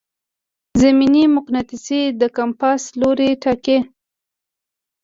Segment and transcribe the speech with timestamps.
[0.81, 1.87] زمیني مقناطیس
[2.21, 3.77] د کمپاس لوری ټاکي.